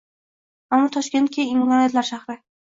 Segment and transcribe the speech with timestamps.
[0.77, 2.39] Ammo Toshkent keng imkoniyatlar shahri